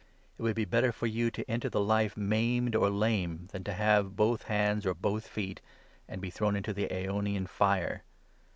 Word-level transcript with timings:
It 0.39 0.41
would 0.41 0.55
be 0.55 0.65
better 0.65 0.91
for 0.91 1.05
you 1.05 1.29
to 1.29 1.47
enter 1.47 1.69
the 1.69 1.79
Life 1.79 2.17
maimed 2.17 2.73
or 2.73 2.89
lame, 2.89 3.49
than 3.51 3.63
to 3.65 3.73
have 3.73 4.15
both 4.15 4.41
hands, 4.45 4.83
or 4.83 4.95
both 4.95 5.27
feet, 5.27 5.61
and 6.07 6.19
be 6.19 6.31
thrown 6.31 6.55
into 6.55 6.73
the 6.73 6.87
aeonian 6.91 7.45
fire. 7.45 8.01